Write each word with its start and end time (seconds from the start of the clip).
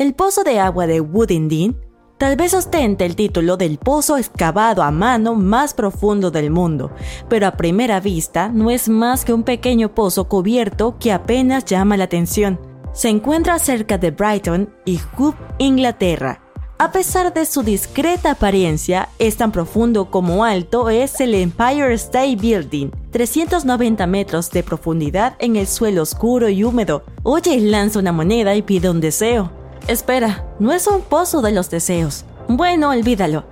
El 0.00 0.14
pozo 0.14 0.44
de 0.44 0.58
agua 0.58 0.86
de 0.86 1.02
Woodindean 1.02 1.76
tal 2.16 2.34
vez 2.34 2.54
ostente 2.54 3.04
el 3.04 3.16
título 3.16 3.58
del 3.58 3.76
pozo 3.76 4.16
excavado 4.16 4.82
a 4.82 4.90
mano 4.90 5.34
más 5.34 5.74
profundo 5.74 6.30
del 6.30 6.50
mundo, 6.50 6.90
pero 7.28 7.46
a 7.46 7.58
primera 7.58 8.00
vista 8.00 8.48
no 8.48 8.70
es 8.70 8.88
más 8.88 9.26
que 9.26 9.34
un 9.34 9.42
pequeño 9.42 9.94
pozo 9.94 10.26
cubierto 10.26 10.96
que 10.98 11.12
apenas 11.12 11.66
llama 11.66 11.98
la 11.98 12.04
atención. 12.04 12.58
Se 12.94 13.10
encuentra 13.10 13.58
cerca 13.58 13.98
de 13.98 14.10
Brighton 14.10 14.72
y 14.86 14.98
Hove, 15.18 15.36
Inglaterra. 15.58 16.40
A 16.78 16.92
pesar 16.92 17.34
de 17.34 17.44
su 17.44 17.62
discreta 17.62 18.30
apariencia, 18.30 19.10
es 19.18 19.36
tan 19.36 19.52
profundo 19.52 20.10
como 20.10 20.46
alto 20.46 20.88
es 20.88 21.20
el 21.20 21.34
Empire 21.34 21.92
State 21.92 22.36
Building, 22.36 22.90
390 23.10 24.06
metros 24.06 24.50
de 24.50 24.62
profundidad 24.62 25.36
en 25.40 25.56
el 25.56 25.66
suelo 25.66 26.00
oscuro 26.00 26.48
y 26.48 26.64
húmedo. 26.64 27.02
Oye, 27.22 27.60
lanza 27.60 27.98
una 27.98 28.12
moneda 28.12 28.54
y 28.54 28.62
pide 28.62 28.88
un 28.88 29.02
deseo. 29.02 29.59
Espera, 29.88 30.44
no 30.58 30.72
es 30.72 30.86
un 30.86 31.02
pozo 31.02 31.42
de 31.42 31.52
los 31.52 31.70
deseos. 31.70 32.24
Bueno, 32.48 32.90
olvídalo. 32.90 33.44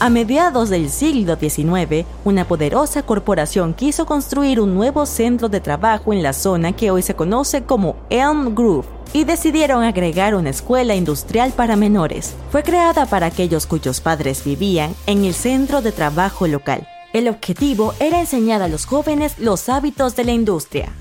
A 0.00 0.10
mediados 0.10 0.68
del 0.68 0.90
siglo 0.90 1.36
XIX, 1.36 2.06
una 2.24 2.46
poderosa 2.46 3.02
corporación 3.02 3.74
quiso 3.74 4.06
construir 4.06 4.60
un 4.60 4.74
nuevo 4.74 5.06
centro 5.06 5.48
de 5.48 5.60
trabajo 5.60 6.12
en 6.12 6.22
la 6.22 6.32
zona 6.32 6.72
que 6.72 6.92
hoy 6.92 7.02
se 7.02 7.14
conoce 7.14 7.64
como 7.64 7.96
Elm 8.08 8.54
Grove 8.54 8.86
y 9.12 9.24
decidieron 9.24 9.82
agregar 9.82 10.36
una 10.36 10.50
escuela 10.50 10.94
industrial 10.94 11.52
para 11.52 11.74
menores. 11.74 12.34
Fue 12.52 12.62
creada 12.62 13.06
para 13.06 13.26
aquellos 13.26 13.66
cuyos 13.66 14.00
padres 14.00 14.44
vivían 14.44 14.94
en 15.06 15.24
el 15.24 15.34
centro 15.34 15.82
de 15.82 15.90
trabajo 15.90 16.46
local. 16.46 16.86
El 17.12 17.26
objetivo 17.26 17.94
era 17.98 18.20
enseñar 18.20 18.62
a 18.62 18.68
los 18.68 18.84
jóvenes 18.84 19.38
los 19.38 19.68
hábitos 19.68 20.14
de 20.14 20.24
la 20.24 20.32
industria. 20.32 20.92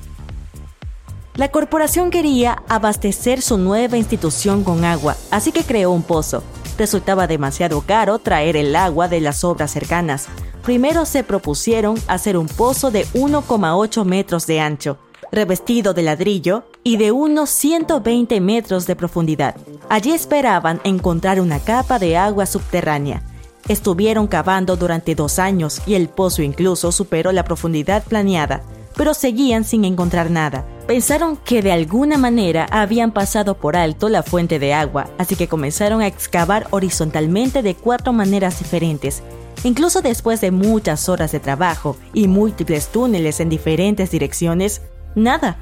La 1.38 1.50
corporación 1.50 2.10
quería 2.10 2.64
abastecer 2.68 3.44
su 3.44 3.60
nueva 3.60 3.96
institución 3.96 4.64
con 4.64 4.84
agua, 4.84 5.16
así 5.30 5.52
que 5.52 5.64
creó 5.64 5.92
un 5.92 6.02
pozo. 6.02 6.42
Resultaba 6.80 7.28
demasiado 7.28 7.82
caro 7.82 8.18
traer 8.18 8.58
el 8.58 8.76
agua 8.76 9.08
de 9.08 9.22
las 9.22 9.44
obras 9.44 9.70
cercanas. 9.70 10.26
Primero 10.64 11.06
se 11.06 11.24
propusieron 11.24 11.96
hacer 12.08 12.38
un 12.38 12.48
pozo 12.48 12.90
de 12.90 13.06
1,8 13.10 14.04
metros 14.04 14.48
de 14.48 14.62
ancho, 14.62 14.98
revestido 15.32 15.94
de 15.94 16.02
ladrillo 16.02 16.64
y 16.84 16.98
de 16.98 17.12
unos 17.12 17.52
120 17.52 18.42
metros 18.42 18.88
de 18.88 18.96
profundidad. 18.96 19.56
Allí 19.90 20.14
esperaban 20.14 20.82
encontrar 20.84 21.40
una 21.40 21.60
capa 21.60 22.00
de 22.00 22.18
agua 22.18 22.48
subterránea. 22.48 23.22
Estuvieron 23.68 24.26
cavando 24.26 24.76
durante 24.76 25.14
dos 25.14 25.38
años 25.38 25.84
y 25.86 25.94
el 25.94 26.10
pozo 26.10 26.42
incluso 26.42 26.92
superó 26.92 27.32
la 27.32 27.44
profundidad 27.44 28.04
planeada, 28.04 28.64
pero 28.96 29.14
seguían 29.14 29.66
sin 29.66 29.86
encontrar 29.86 30.32
nada. 30.32 30.66
Pensaron 30.88 31.36
que 31.36 31.62
de 31.62 31.74
alguna 31.74 32.18
manera 32.18 32.66
habían 32.72 33.12
pasado 33.12 33.58
por 33.58 33.76
alto 33.76 34.08
la 34.08 34.24
fuente 34.24 34.58
de 34.58 34.74
agua, 34.74 35.10
así 35.18 35.36
que 35.36 35.50
comenzaron 35.50 36.00
a 36.00 36.08
excavar 36.08 36.68
horizontalmente 36.72 37.62
de 37.62 37.76
cuatro 37.76 38.14
maneras 38.14 38.60
diferentes. 38.60 39.22
Incluso 39.66 40.02
después 40.02 40.40
de 40.40 40.52
muchas 40.52 41.10
horas 41.10 41.34
de 41.34 41.42
trabajo 41.42 41.98
y 42.14 42.30
múltiples 42.30 42.88
túneles 42.88 43.42
en 43.42 43.50
diferentes 43.50 44.12
direcciones, 44.12 44.82
nada. 45.14 45.58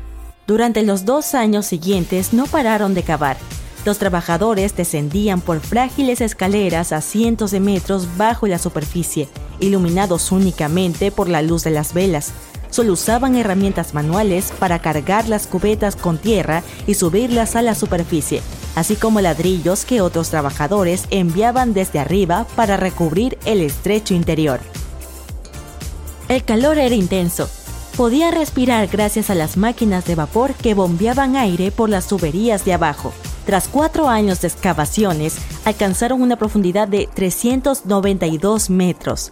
Durante 0.45 0.83
los 0.83 1.05
dos 1.05 1.33
años 1.33 1.66
siguientes 1.66 2.31
no 2.31 2.45
pararon 2.45 2.94
de 2.94 3.01
cavar. 3.01 3.38
Los 3.83 3.97
trabajadores 3.97 4.75
descendían 4.75 5.41
por 5.41 5.59
frágiles 5.59 6.21
escaleras 6.21 6.91
a 6.91 7.01
cientos 7.01 7.50
de 7.50 7.61
metros 7.61 8.16
bajo 8.16 8.45
la 8.45 8.59
superficie, 8.59 9.27
iluminados 9.59 10.31
únicamente 10.31 11.09
por 11.09 11.29
la 11.29 11.41
luz 11.41 11.63
de 11.63 11.71
las 11.71 11.95
velas 11.95 12.31
solo 12.69 12.93
usaban 12.93 13.35
herramientas 13.35 13.93
manuales 13.93 14.51
para 14.59 14.79
cargar 14.79 15.27
las 15.27 15.47
cubetas 15.47 15.95
con 15.95 16.17
tierra 16.17 16.63
y 16.87 16.95
subirlas 16.95 17.55
a 17.55 17.61
la 17.61 17.75
superficie, 17.75 18.41
así 18.75 18.95
como 18.95 19.21
ladrillos 19.21 19.85
que 19.85 20.01
otros 20.01 20.29
trabajadores 20.29 21.05
enviaban 21.09 21.73
desde 21.73 21.99
arriba 21.99 22.45
para 22.55 22.77
recubrir 22.77 23.37
el 23.45 23.61
estrecho 23.61 24.13
interior. 24.13 24.59
El 26.27 26.43
calor 26.43 26.77
era 26.77 26.95
intenso. 26.95 27.49
Podían 27.95 28.33
respirar 28.33 28.87
gracias 28.87 29.29
a 29.29 29.35
las 29.35 29.57
máquinas 29.57 30.05
de 30.05 30.15
vapor 30.15 30.53
que 30.53 30.73
bombeaban 30.73 31.35
aire 31.35 31.71
por 31.71 31.89
las 31.89 32.07
tuberías 32.07 32.65
de 32.65 32.73
abajo. 32.73 33.13
Tras 33.45 33.67
cuatro 33.67 34.09
años 34.09 34.41
de 34.41 34.47
excavaciones, 34.47 35.37
alcanzaron 35.65 36.21
una 36.21 36.35
profundidad 36.35 36.87
de 36.87 37.07
392 37.13 38.69
metros, 38.71 39.31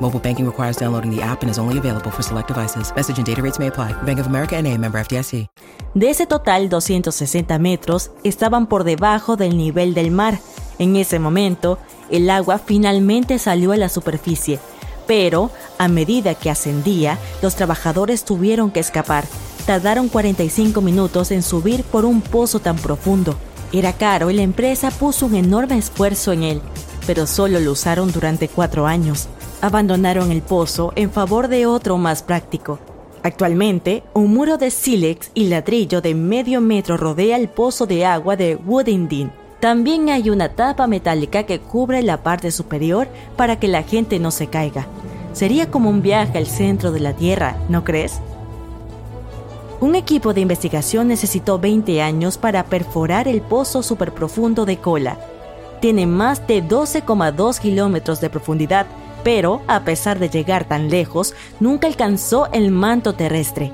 Mobile 0.00 0.18
banking 0.18 0.46
requires 0.46 0.78
downloading 0.78 1.14
the 1.14 1.22
app 1.22 1.42
and 1.42 1.50
is 1.50 1.58
only 1.58 1.78
available 1.78 2.10
for 2.10 2.22
select 2.22 2.48
devices. 2.48 2.92
Message 2.96 3.18
and 3.18 3.26
data 3.26 3.42
rates 3.42 3.58
may 3.58 3.68
apply. 3.68 3.92
Bank 4.04 4.18
of 4.18 4.26
America 4.26 4.60
NA, 4.60 4.78
member 4.78 4.98
FDIC. 4.98 5.46
De 5.94 6.08
ese 6.08 6.26
total, 6.26 6.68
260 6.68 7.58
metros 7.58 8.10
estaban 8.24 8.66
por 8.66 8.84
debajo 8.84 9.36
del 9.36 9.56
nivel 9.56 9.92
del 9.92 10.10
mar. 10.10 10.38
En 10.78 10.96
ese 10.96 11.18
momento, 11.18 11.78
el 12.10 12.30
agua 12.30 12.58
finalmente 12.58 13.38
salió 13.38 13.72
a 13.72 13.76
la 13.76 13.88
superficie. 13.88 14.58
Pero, 15.06 15.50
a 15.78 15.88
medida 15.88 16.34
que 16.34 16.48
ascendía, 16.48 17.18
los 17.42 17.56
trabajadores 17.56 18.24
tuvieron 18.24 18.70
que 18.70 18.80
escapar. 18.80 19.24
Tardaron 19.66 20.08
45 20.08 20.80
minutos 20.80 21.30
en 21.30 21.42
subir 21.42 21.82
por 21.84 22.06
un 22.06 22.22
pozo 22.22 22.60
tan 22.60 22.76
profundo. 22.76 23.36
Era 23.72 23.92
caro 23.92 24.30
y 24.30 24.34
la 24.34 24.42
empresa 24.42 24.90
puso 24.90 25.26
un 25.26 25.34
enorme 25.34 25.76
esfuerzo 25.76 26.32
en 26.32 26.44
él, 26.44 26.62
pero 27.06 27.26
solo 27.26 27.60
lo 27.60 27.72
usaron 27.72 28.10
durante 28.12 28.48
cuatro 28.48 28.86
años. 28.86 29.28
Abandonaron 29.62 30.32
el 30.32 30.40
pozo 30.40 30.92
en 30.96 31.10
favor 31.10 31.48
de 31.48 31.66
otro 31.66 31.98
más 31.98 32.22
práctico. 32.22 32.78
Actualmente, 33.22 34.02
un 34.14 34.32
muro 34.32 34.56
de 34.56 34.70
sílex 34.70 35.30
y 35.34 35.48
ladrillo 35.48 36.00
de 36.00 36.14
medio 36.14 36.62
metro 36.62 36.96
rodea 36.96 37.36
el 37.36 37.50
pozo 37.50 37.84
de 37.84 38.06
agua 38.06 38.36
de 38.36 38.56
Woodindean. 38.56 39.32
También 39.60 40.08
hay 40.08 40.30
una 40.30 40.48
tapa 40.48 40.86
metálica 40.86 41.42
que 41.42 41.60
cubre 41.60 42.02
la 42.02 42.22
parte 42.22 42.50
superior 42.50 43.08
para 43.36 43.60
que 43.60 43.68
la 43.68 43.82
gente 43.82 44.18
no 44.18 44.30
se 44.30 44.46
caiga. 44.46 44.86
Sería 45.34 45.70
como 45.70 45.90
un 45.90 46.00
viaje 46.00 46.38
al 46.38 46.46
centro 46.46 46.90
de 46.90 47.00
la 47.00 47.12
Tierra, 47.12 47.56
¿no 47.68 47.84
crees? 47.84 48.18
Un 49.80 49.94
equipo 49.94 50.32
de 50.32 50.40
investigación 50.40 51.08
necesitó 51.08 51.58
20 51.58 52.00
años 52.00 52.38
para 52.38 52.64
perforar 52.64 53.28
el 53.28 53.42
pozo 53.42 53.82
superprofundo 53.82 54.64
de 54.64 54.78
Cola. 54.78 55.18
Tiene 55.80 56.06
más 56.06 56.46
de 56.46 56.64
12,2 56.64 57.58
kilómetros 57.58 58.22
de 58.22 58.30
profundidad, 58.30 58.86
pero 59.22 59.62
a 59.66 59.84
pesar 59.84 60.18
de 60.18 60.28
llegar 60.28 60.64
tan 60.64 60.90
lejos, 60.90 61.34
nunca 61.60 61.86
alcanzó 61.86 62.48
el 62.52 62.70
manto 62.70 63.14
terrestre. 63.14 63.72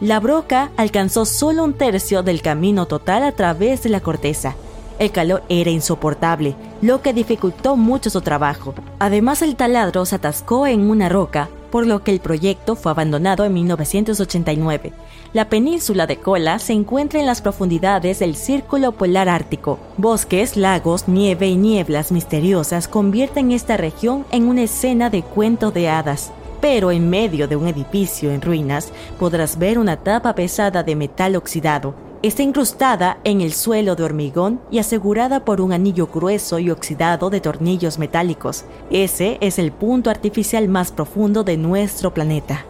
La 0.00 0.20
broca 0.20 0.70
alcanzó 0.76 1.24
solo 1.24 1.64
un 1.64 1.74
tercio 1.74 2.22
del 2.22 2.40
camino 2.40 2.86
total 2.86 3.24
a 3.24 3.32
través 3.32 3.82
de 3.82 3.88
la 3.90 4.00
corteza. 4.00 4.54
El 4.98 5.10
calor 5.10 5.42
era 5.48 5.70
insoportable, 5.70 6.54
lo 6.82 7.02
que 7.02 7.12
dificultó 7.12 7.76
mucho 7.76 8.10
su 8.10 8.20
trabajo. 8.20 8.74
Además, 8.98 9.42
el 9.42 9.56
taladro 9.56 10.04
se 10.04 10.16
atascó 10.16 10.66
en 10.66 10.90
una 10.90 11.08
roca, 11.08 11.48
por 11.70 11.86
lo 11.86 12.02
que 12.02 12.10
el 12.10 12.20
proyecto 12.20 12.76
fue 12.76 12.92
abandonado 12.92 13.44
en 13.44 13.54
1989. 13.54 14.92
La 15.32 15.48
península 15.48 16.06
de 16.06 16.16
Kola 16.16 16.58
se 16.58 16.72
encuentra 16.72 17.20
en 17.20 17.26
las 17.26 17.42
profundidades 17.42 18.20
del 18.20 18.34
Círculo 18.34 18.92
Polar 18.92 19.28
Ártico. 19.28 19.78
Bosques, 19.96 20.56
lagos, 20.56 21.06
nieve 21.06 21.48
y 21.48 21.56
nieblas 21.56 22.12
misteriosas 22.12 22.88
convierten 22.88 23.52
esta 23.52 23.76
región 23.76 24.24
en 24.30 24.48
una 24.48 24.62
escena 24.62 25.10
de 25.10 25.22
cuento 25.22 25.70
de 25.70 25.88
hadas. 25.88 26.32
Pero 26.60 26.90
en 26.90 27.10
medio 27.10 27.46
de 27.46 27.56
un 27.56 27.68
edificio 27.68 28.32
en 28.32 28.40
ruinas 28.40 28.92
podrás 29.18 29.58
ver 29.58 29.78
una 29.78 29.98
tapa 29.98 30.34
pesada 30.34 30.82
de 30.82 30.96
metal 30.96 31.36
oxidado. 31.36 32.07
Está 32.20 32.42
incrustada 32.42 33.18
en 33.22 33.40
el 33.40 33.52
suelo 33.52 33.94
de 33.94 34.02
hormigón 34.02 34.60
y 34.72 34.80
asegurada 34.80 35.44
por 35.44 35.60
un 35.60 35.72
anillo 35.72 36.08
grueso 36.12 36.58
y 36.58 36.68
oxidado 36.68 37.30
de 37.30 37.40
tornillos 37.40 38.00
metálicos. 38.00 38.64
Ese 38.90 39.38
es 39.40 39.60
el 39.60 39.70
punto 39.70 40.10
artificial 40.10 40.68
más 40.68 40.90
profundo 40.90 41.44
de 41.44 41.56
nuestro 41.56 42.12
planeta. 42.12 42.64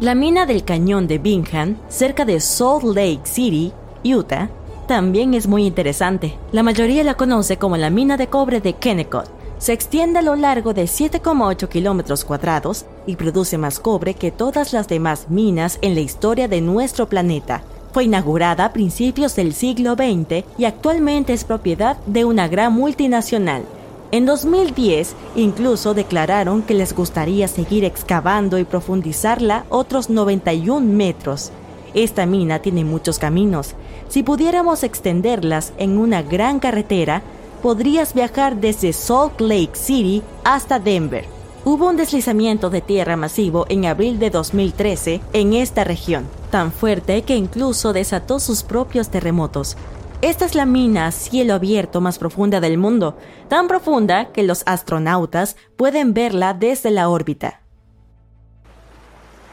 La 0.00 0.14
mina 0.14 0.46
del 0.46 0.64
cañón 0.64 1.06
de 1.08 1.18
Bingham, 1.18 1.76
cerca 1.88 2.24
de 2.24 2.40
Salt 2.40 2.84
Lake 2.84 3.20
City, 3.24 3.70
Utah, 4.02 4.48
también 4.88 5.34
es 5.34 5.46
muy 5.46 5.66
interesante. 5.66 6.38
La 6.52 6.62
mayoría 6.62 7.04
la 7.04 7.14
conoce 7.14 7.58
como 7.58 7.76
la 7.76 7.90
mina 7.90 8.16
de 8.16 8.28
cobre 8.28 8.62
de 8.62 8.72
Kennecott. 8.72 9.28
Se 9.58 9.74
extiende 9.74 10.20
a 10.20 10.22
lo 10.22 10.36
largo 10.36 10.72
de 10.72 10.84
7,8 10.84 11.68
kilómetros 11.68 12.24
cuadrados 12.24 12.86
y 13.06 13.16
produce 13.16 13.58
más 13.58 13.78
cobre 13.78 14.14
que 14.14 14.30
todas 14.30 14.72
las 14.72 14.88
demás 14.88 15.26
minas 15.28 15.78
en 15.82 15.94
la 15.94 16.00
historia 16.00 16.48
de 16.48 16.62
nuestro 16.62 17.08
planeta. 17.10 17.62
Fue 17.92 18.04
inaugurada 18.04 18.64
a 18.64 18.72
principios 18.72 19.36
del 19.36 19.52
siglo 19.52 19.94
XX 19.94 20.44
y 20.56 20.64
actualmente 20.64 21.34
es 21.34 21.44
propiedad 21.44 21.98
de 22.06 22.24
una 22.24 22.48
gran 22.48 22.72
multinacional. 22.72 23.64
En 24.12 24.24
2010 24.24 25.14
incluso 25.36 25.92
declararon 25.92 26.62
que 26.62 26.72
les 26.72 26.94
gustaría 26.94 27.48
seguir 27.48 27.84
excavando 27.84 28.58
y 28.58 28.64
profundizarla 28.64 29.66
otros 29.68 30.08
91 30.08 30.86
metros. 30.86 31.50
Esta 31.92 32.24
mina 32.24 32.60
tiene 32.60 32.84
muchos 32.84 33.18
caminos. 33.18 33.74
Si 34.08 34.22
pudiéramos 34.22 34.84
extenderlas 34.84 35.74
en 35.76 35.98
una 35.98 36.22
gran 36.22 36.60
carretera, 36.60 37.22
podrías 37.62 38.14
viajar 38.14 38.56
desde 38.56 38.94
Salt 38.94 39.38
Lake 39.38 39.72
City 39.74 40.22
hasta 40.44 40.78
Denver. 40.78 41.26
Hubo 41.66 41.88
un 41.88 41.96
deslizamiento 41.96 42.70
de 42.70 42.80
tierra 42.80 43.16
masivo 43.16 43.66
en 43.68 43.84
abril 43.84 44.18
de 44.18 44.30
2013 44.30 45.20
en 45.32 45.52
esta 45.52 45.84
región, 45.84 46.26
tan 46.52 46.70
fuerte 46.70 47.22
que 47.22 47.34
incluso 47.34 47.94
desató 47.94 48.38
sus 48.38 48.62
propios 48.62 49.08
terremotos. 49.08 49.78
Esta 50.20 50.44
es 50.44 50.54
la 50.54 50.66
mina 50.66 51.06
a 51.06 51.10
cielo 51.10 51.54
abierto 51.54 52.02
más 52.02 52.18
profunda 52.18 52.60
del 52.60 52.76
mundo, 52.76 53.16
tan 53.48 53.68
profunda 53.68 54.32
que 54.32 54.42
los 54.42 54.62
astronautas 54.66 55.56
pueden 55.76 56.12
verla 56.12 56.52
desde 56.52 56.90
la 56.90 57.08
órbita. 57.08 57.62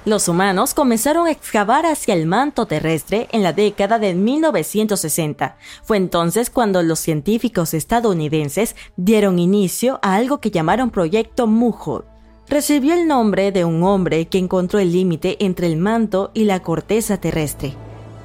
Los 0.03 0.27
humanos 0.27 0.73
comenzaron 0.73 1.27
a 1.27 1.31
excavar 1.31 1.85
hacia 1.85 2.13
el 2.13 2.25
manto 2.25 2.65
terrestre 2.65 3.29
en 3.31 3.43
la 3.43 3.53
década 3.53 3.97
de 3.97 4.13
1960. 4.13 5.57
Fue 5.83 5.95
entonces 5.95 6.49
cuando 6.49 6.83
los 6.83 6.99
científicos 6.99 7.73
estadounidenses 7.73 8.75
dieron 8.97 9.39
inicio 9.39 9.99
a 10.01 10.15
algo 10.15 10.41
que 10.41 10.51
llamaron 10.51 10.89
Proyecto 10.89 11.47
Mujo. 11.47 12.08
Recibió 12.49 12.95
el 12.95 13.07
nombre 13.07 13.51
de 13.51 13.63
un 13.63 13.83
hombre 13.83 14.25
que 14.25 14.39
encontró 14.39 14.79
el 14.79 14.91
límite 14.91 15.37
entre 15.45 15.67
el 15.67 15.77
manto 15.77 16.31
y 16.33 16.45
la 16.45 16.61
corteza 16.61 17.17
terrestre. 17.17 17.75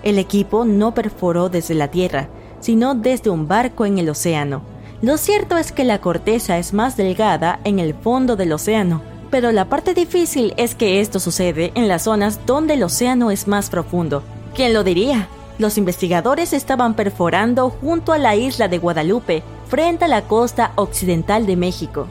El 0.03 0.19
equipo 0.19 0.65
no 0.65 0.95
perforó 0.95 1.51
desde 1.51 1.75
la 1.75 1.89
Tierra, 1.89 2.29
sino 2.59 2.95
desde 2.95 3.29
un 3.29 3.49
barco 3.49 3.85
en 3.85 3.99
el 3.99 4.09
océano. 4.09 4.63
Lo 5.03 5.19
cierto 5.19 5.59
es 5.59 5.73
que 5.73 5.85
la 5.85 6.01
corteza 6.01 6.57
es 6.57 6.73
más 6.73 6.97
delgada 6.97 7.61
en 7.65 7.79
el 7.79 7.93
fondo 7.93 8.35
del 8.35 8.55
océano, 8.55 9.03
pero 9.31 9.53
la 9.53 9.69
parte 9.69 9.93
difícil 9.93 10.55
es 10.57 10.75
que 10.75 11.01
esto 11.01 11.21
sucede 11.21 11.73
en 11.75 11.87
las 11.87 12.05
zonas 12.05 12.47
donde 12.47 12.75
el 12.75 12.83
océano 12.83 13.31
es 13.31 13.47
más 13.47 13.69
profundo. 13.69 14.23
¿Quién 14.55 14.73
lo 14.73 14.85
diría? 14.85 15.29
Los 15.59 15.77
investigadores 15.77 16.55
estaban 16.55 16.95
perforando 16.95 17.69
junto 17.69 18.15
a 18.15 18.19
la 18.19 18.37
isla 18.37 18.69
de 18.69 18.79
Guadalupe, 18.79 19.43
frente 19.69 20.07
a 20.07 20.09
la 20.09 20.23
costa 20.23 20.73
occidental 20.77 21.45
de 21.45 21.57
México. 21.57 22.07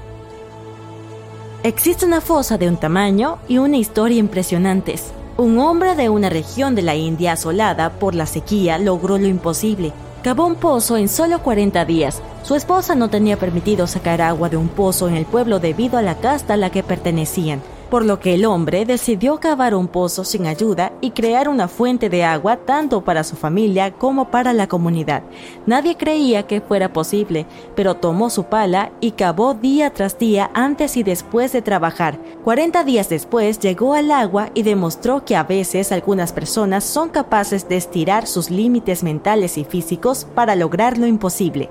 Existe 1.64 2.06
una 2.06 2.20
fosa 2.20 2.58
de 2.58 2.68
un 2.68 2.76
tamaño 2.76 3.38
y 3.48 3.58
una 3.58 3.78
historia 3.78 4.18
impresionantes. 4.18 5.14
Un 5.38 5.60
hombre 5.60 5.96
de 5.96 6.10
una 6.10 6.30
región 6.30 6.76
de 6.76 6.82
la 6.82 6.96
India 6.96 7.32
asolada 7.32 7.90
por 7.90 8.16
la 8.16 8.26
sequía 8.26 8.78
logró 8.78 9.18
lo 9.18 9.28
imposible, 9.28 9.94
Cavó 10.24 10.48
un 10.48 10.56
pozo 10.56 10.96
en 10.96 11.10
solo 11.10 11.44
40 11.44 11.84
días. 11.84 12.22
Su 12.44 12.56
esposa 12.56 12.96
no 12.96 13.10
tenía 13.10 13.38
permitido 13.38 13.88
sacar 13.88 14.22
agua 14.22 14.48
de 14.48 14.56
un 14.56 14.70
pozo 14.70 15.10
en 15.10 15.16
el 15.16 15.26
pueblo 15.26 15.60
debido 15.60 15.98
a 15.98 16.02
la 16.02 16.16
casta 16.16 16.54
a 16.54 16.58
la 16.58 16.70
que 16.70 16.82
pertenecían, 16.82 17.62
por 17.94 18.06
lo 18.06 18.20
que 18.20 18.34
el 18.34 18.46
hombre 18.46 18.86
decidió 18.86 19.40
cavar 19.40 19.76
un 19.76 19.88
pozo 19.88 20.24
sin 20.24 20.48
ayuda 20.48 20.94
y 21.00 21.12
crear 21.12 21.48
una 21.48 21.68
fuente 21.68 22.10
de 22.10 22.24
agua 22.24 22.58
tanto 22.58 23.04
para 23.04 23.24
su 23.24 23.36
familia 23.36 23.92
como 23.92 24.32
para 24.32 24.52
la 24.52 24.66
comunidad. 24.66 25.22
Nadie 25.68 25.96
creía 25.96 26.48
que 26.48 26.60
fuera 26.60 26.92
posible, 26.92 27.46
pero 27.76 27.94
tomó 27.94 28.32
su 28.32 28.46
pala 28.46 28.92
y 29.00 29.12
cavó 29.12 29.54
día 29.54 29.94
tras 29.94 30.18
día 30.18 30.50
antes 30.56 30.98
y 30.98 31.04
después 31.04 31.52
de 31.52 31.62
trabajar. 31.62 32.18
40 32.44 32.84
días 32.84 33.10
después 33.10 33.60
llegó 33.60 33.94
al 33.94 34.10
agua 34.10 34.50
y 34.56 34.64
demostró 34.64 35.24
que 35.24 35.36
a 35.36 35.44
veces 35.44 35.92
algunas 35.92 36.34
personas 36.34 36.84
son 36.84 37.10
capaces 37.10 37.70
de 37.70 37.78
estirar 37.78 38.26
sus 38.26 38.50
límites 38.50 39.04
mentales 39.04 39.56
y 39.60 39.66
físicos 39.66 40.26
para 40.34 40.56
lograr 40.56 40.98
lo 40.98 41.06
imposible. 41.06 41.70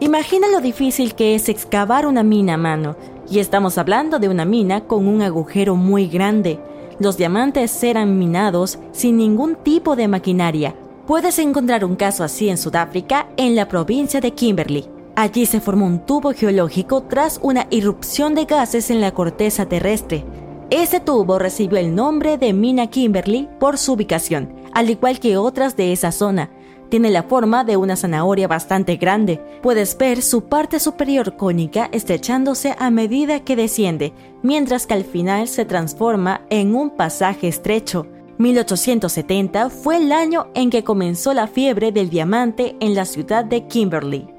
Imagina 0.00 0.48
lo 0.48 0.60
difícil 0.60 1.14
que 1.14 1.34
es 1.34 1.48
excavar 1.48 2.06
una 2.06 2.22
mina 2.22 2.54
a 2.54 2.58
mano, 2.58 2.94
y 3.30 3.38
estamos 3.38 3.78
hablando 3.78 4.18
de 4.18 4.28
una 4.28 4.44
mina 4.44 4.82
con 4.82 5.06
un 5.06 5.22
agujero 5.22 5.76
muy 5.76 6.08
grande. 6.08 6.58
Los 6.98 7.16
diamantes 7.16 7.82
eran 7.82 8.18
minados 8.18 8.78
sin 8.92 9.16
ningún 9.16 9.56
tipo 9.56 9.96
de 9.96 10.08
maquinaria. 10.08 10.74
Puedes 11.06 11.38
encontrar 11.38 11.84
un 11.84 11.96
caso 11.96 12.24
así 12.24 12.48
en 12.48 12.58
Sudáfrica, 12.58 13.28
en 13.36 13.54
la 13.54 13.68
provincia 13.68 14.20
de 14.20 14.32
Kimberley. 14.32 14.86
Allí 15.16 15.46
se 15.46 15.60
formó 15.60 15.86
un 15.86 16.04
tubo 16.04 16.32
geológico 16.32 17.02
tras 17.02 17.40
una 17.42 17.66
irrupción 17.70 18.34
de 18.34 18.44
gases 18.44 18.90
en 18.90 19.00
la 19.00 19.12
corteza 19.12 19.66
terrestre. 19.66 20.24
Ese 20.70 21.00
tubo 21.00 21.38
recibió 21.38 21.78
el 21.78 21.94
nombre 21.94 22.36
de 22.36 22.52
Mina 22.52 22.88
Kimberley 22.88 23.48
por 23.58 23.78
su 23.78 23.94
ubicación, 23.94 24.52
al 24.72 24.90
igual 24.90 25.18
que 25.18 25.38
otras 25.38 25.76
de 25.76 25.92
esa 25.92 26.12
zona, 26.12 26.50
tiene 26.88 27.10
la 27.10 27.24
forma 27.24 27.64
de 27.64 27.76
una 27.76 27.96
zanahoria 27.96 28.48
bastante 28.48 28.96
grande. 28.96 29.40
Puedes 29.62 29.96
ver 29.98 30.22
su 30.22 30.44
parte 30.44 30.80
superior 30.80 31.36
cónica 31.36 31.88
estrechándose 31.92 32.74
a 32.78 32.90
medida 32.90 33.40
que 33.40 33.56
desciende, 33.56 34.12
mientras 34.42 34.86
que 34.86 34.94
al 34.94 35.04
final 35.04 35.48
se 35.48 35.64
transforma 35.64 36.42
en 36.50 36.74
un 36.74 36.90
pasaje 36.90 37.48
estrecho. 37.48 38.06
1870 38.38 39.70
fue 39.70 39.96
el 39.96 40.12
año 40.12 40.46
en 40.54 40.70
que 40.70 40.84
comenzó 40.84 41.34
la 41.34 41.48
fiebre 41.48 41.90
del 41.92 42.08
diamante 42.08 42.76
en 42.80 42.94
la 42.94 43.04
ciudad 43.04 43.44
de 43.44 43.66
Kimberley. 43.66 44.37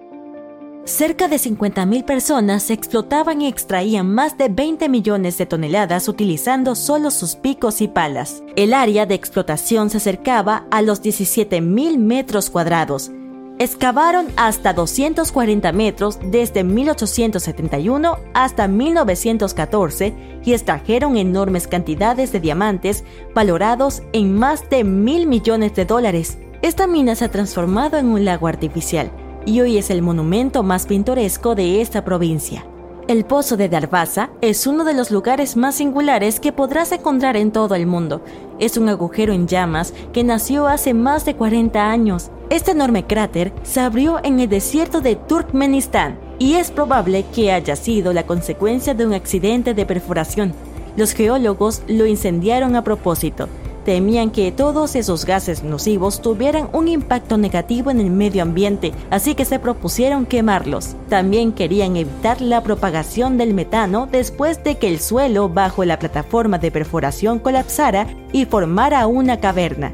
Cerca 0.89 1.27
de 1.27 1.35
50.000 1.35 2.03
personas 2.03 2.71
explotaban 2.71 3.43
y 3.43 3.47
extraían 3.47 4.11
más 4.11 4.39
de 4.39 4.49
20 4.49 4.89
millones 4.89 5.37
de 5.37 5.45
toneladas 5.45 6.07
utilizando 6.07 6.73
solo 6.73 7.11
sus 7.11 7.35
picos 7.35 7.81
y 7.81 7.87
palas. 7.87 8.41
El 8.55 8.73
área 8.73 9.05
de 9.05 9.13
explotación 9.13 9.91
se 9.91 9.97
acercaba 9.97 10.65
a 10.71 10.81
los 10.81 11.03
17.000 11.03 11.99
metros 11.99 12.49
cuadrados. 12.49 13.11
Excavaron 13.59 14.29
hasta 14.35 14.73
240 14.73 15.71
metros 15.73 16.17
desde 16.23 16.63
1871 16.63 18.17
hasta 18.33 18.67
1914 18.67 20.41
y 20.43 20.53
extrajeron 20.53 21.17
enormes 21.17 21.67
cantidades 21.67 22.31
de 22.31 22.39
diamantes 22.39 23.03
valorados 23.35 24.01
en 24.11 24.39
más 24.39 24.67
de 24.71 24.83
mil 24.83 25.27
millones 25.27 25.75
de 25.75 25.85
dólares. 25.85 26.39
Esta 26.63 26.87
mina 26.87 27.13
se 27.13 27.25
ha 27.25 27.29
transformado 27.29 27.99
en 27.99 28.07
un 28.07 28.25
lago 28.25 28.47
artificial 28.47 29.11
y 29.45 29.61
hoy 29.61 29.77
es 29.77 29.89
el 29.89 30.01
monumento 30.01 30.63
más 30.63 30.85
pintoresco 30.85 31.55
de 31.55 31.81
esta 31.81 32.03
provincia. 32.03 32.65
El 33.07 33.25
Pozo 33.25 33.57
de 33.57 33.69
Darvaza 33.69 34.29
es 34.41 34.67
uno 34.67 34.83
de 34.83 34.93
los 34.93 35.09
lugares 35.09 35.57
más 35.57 35.75
singulares 35.75 36.39
que 36.39 36.51
podrás 36.51 36.91
encontrar 36.91 37.37
en 37.37 37.51
todo 37.51 37.73
el 37.73 37.87
mundo. 37.87 38.21
Es 38.59 38.77
un 38.77 38.87
agujero 38.87 39.33
en 39.33 39.47
llamas 39.47 39.93
que 40.13 40.23
nació 40.23 40.67
hace 40.67 40.93
más 40.93 41.25
de 41.25 41.35
40 41.35 41.89
años. 41.89 42.29
Este 42.51 42.71
enorme 42.71 43.07
cráter 43.07 43.51
se 43.63 43.79
abrió 43.79 44.19
en 44.23 44.39
el 44.39 44.47
desierto 44.47 45.01
de 45.01 45.15
Turkmenistán 45.15 46.19
y 46.37 46.53
es 46.53 46.69
probable 46.69 47.25
que 47.33 47.51
haya 47.51 47.75
sido 47.75 48.13
la 48.13 48.27
consecuencia 48.27 48.93
de 48.93 49.07
un 49.07 49.13
accidente 49.13 49.73
de 49.73 49.85
perforación. 49.87 50.53
Los 50.95 51.13
geólogos 51.13 51.81
lo 51.87 52.05
incendiaron 52.05 52.75
a 52.75 52.83
propósito 52.83 53.47
temían 53.89 54.29
que 54.29 54.51
todos 54.51 54.95
esos 54.95 55.25
gases 55.25 55.63
nocivos 55.63 56.21
tuvieran 56.21 56.69
un 56.73 56.87
impacto 56.87 57.39
negativo 57.39 57.89
en 57.89 57.99
el 57.99 58.11
medio 58.11 58.43
ambiente, 58.43 58.93
así 59.09 59.33
que 59.33 59.45
se 59.45 59.57
propusieron 59.57 60.27
quemarlos. 60.27 60.95
También 61.09 61.53
querían 61.53 61.95
evitar 61.95 62.39
la 62.39 62.61
propagación 62.61 63.39
del 63.39 63.55
metano 63.55 64.07
después 64.11 64.63
de 64.63 64.77
que 64.77 64.89
el 64.89 64.99
suelo 64.99 65.49
bajo 65.49 65.85
la 65.85 65.97
plataforma 65.97 66.59
de 66.59 66.69
perforación 66.69 67.39
colapsara 67.39 68.05
y 68.31 68.45
formara 68.45 69.07
una 69.07 69.39
caverna. 69.39 69.91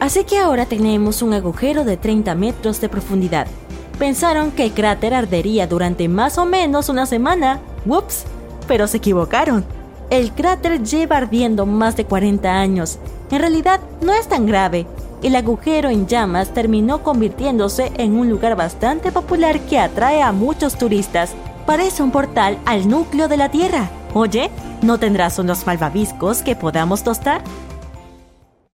Así 0.00 0.24
que 0.24 0.40
ahora 0.40 0.66
tenemos 0.66 1.22
un 1.22 1.32
agujero 1.32 1.84
de 1.84 1.96
30 1.96 2.34
metros 2.34 2.80
de 2.80 2.88
profundidad. 2.88 3.46
Pensaron 4.00 4.50
que 4.50 4.64
el 4.64 4.72
cráter 4.72 5.14
ardería 5.14 5.68
durante 5.68 6.08
más 6.08 6.38
o 6.38 6.44
menos 6.44 6.88
una 6.88 7.06
semana. 7.06 7.60
¡Ups! 7.86 8.24
Pero 8.66 8.88
se 8.88 8.96
equivocaron. 8.96 9.64
El 10.14 10.30
cráter 10.30 10.80
lleva 10.84 11.16
ardiendo 11.16 11.66
más 11.66 11.96
de 11.96 12.04
40 12.04 12.48
años. 12.48 13.00
En 13.32 13.40
realidad 13.40 13.80
no 14.00 14.12
es 14.14 14.28
tan 14.28 14.46
grave. 14.46 14.86
El 15.24 15.34
agujero 15.34 15.90
en 15.90 16.06
llamas 16.06 16.54
terminó 16.54 17.02
convirtiéndose 17.02 17.90
en 17.96 18.16
un 18.16 18.30
lugar 18.30 18.54
bastante 18.54 19.10
popular 19.10 19.58
que 19.62 19.80
atrae 19.80 20.22
a 20.22 20.30
muchos 20.30 20.78
turistas. 20.78 21.34
Parece 21.66 22.04
un 22.04 22.12
portal 22.12 22.58
al 22.64 22.88
núcleo 22.88 23.26
de 23.26 23.38
la 23.38 23.48
Tierra. 23.48 23.90
Oye, 24.12 24.52
¿no 24.82 24.98
tendrás 24.98 25.40
unos 25.40 25.66
malvaviscos 25.66 26.42
que 26.42 26.54
podamos 26.54 27.02
tostar? 27.02 27.42